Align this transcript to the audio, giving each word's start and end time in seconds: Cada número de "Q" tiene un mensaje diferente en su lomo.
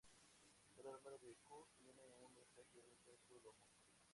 Cada 0.73 0.89
número 0.95 1.19
de 1.19 1.35
"Q" 1.47 1.63
tiene 1.77 2.17
un 2.25 2.33
mensaje 2.33 2.71
diferente 2.73 3.11
en 3.11 3.19
su 3.21 3.35
lomo. 3.39 3.67